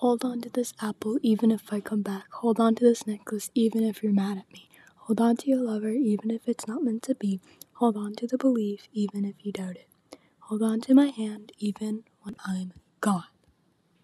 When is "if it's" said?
6.30-6.68